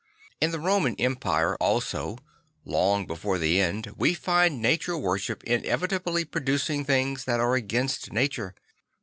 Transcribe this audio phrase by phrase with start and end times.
[0.41, 2.17] In the Roman Empire also,
[2.65, 8.11] long before the end, we find nature worship inevitably pro ducing things that are against
[8.11, 8.55] nature.